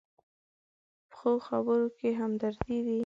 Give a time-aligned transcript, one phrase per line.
[1.11, 2.99] پخو خبرو کې همدردي وي